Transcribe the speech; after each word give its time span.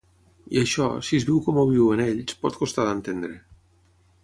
I 0.53 0.61
això, 0.61 0.87
si 1.09 1.19
es 1.21 1.27
viu 1.27 1.35
com 1.49 1.59
ho 1.59 1.67
viuen 1.73 2.03
ells, 2.07 2.39
pot 2.47 2.59
costar 2.63 2.89
d'entendre. 2.89 3.33